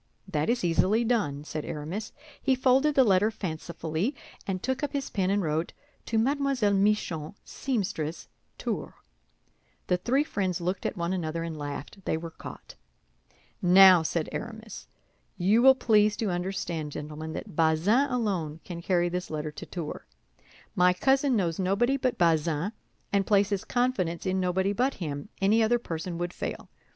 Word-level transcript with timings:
"That 0.27 0.49
is 0.49 0.63
easily 0.63 1.03
done," 1.03 1.43
said 1.43 1.63
Aramis. 1.63 2.11
He 2.41 2.55
folded 2.55 2.95
the 2.95 3.03
letter 3.03 3.29
fancifully, 3.29 4.15
and 4.47 4.63
took 4.63 4.81
up 4.81 4.93
his 4.93 5.11
pen 5.11 5.29
and 5.29 5.43
wrote: 5.43 5.73
"To 6.07 6.17
Mlle. 6.17 6.73
Michon, 6.73 7.35
seamstress, 7.45 8.27
Tours." 8.57 8.95
The 9.85 9.97
three 9.97 10.23
friends 10.23 10.59
looked 10.59 10.87
at 10.87 10.97
one 10.97 11.13
another 11.13 11.43
and 11.43 11.55
laughed; 11.55 12.03
they 12.05 12.17
were 12.17 12.31
caught. 12.31 12.73
"Now," 13.61 14.01
said 14.01 14.27
Aramis, 14.31 14.87
"you 15.37 15.61
will 15.61 15.75
please 15.75 16.17
to 16.17 16.31
understand, 16.31 16.93
gentlemen, 16.93 17.33
that 17.33 17.55
Bazin 17.55 18.09
alone 18.09 18.59
can 18.63 18.81
carry 18.81 19.07
this 19.07 19.29
letter 19.29 19.51
to 19.51 19.67
Tours. 19.67 20.01
My 20.73 20.93
cousin 20.93 21.35
knows 21.35 21.59
nobody 21.59 21.95
but 21.95 22.17
Bazin, 22.17 22.71
and 23.13 23.27
places 23.27 23.63
confidence 23.63 24.25
in 24.25 24.39
nobody 24.39 24.73
but 24.73 24.95
him; 24.95 25.29
any 25.43 25.61
other 25.61 25.77
person 25.77 26.17
would 26.17 26.33
fail. 26.33 26.71